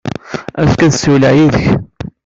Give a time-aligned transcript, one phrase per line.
[0.59, 1.65] Azekka, ad ssiwleɣ yid-k.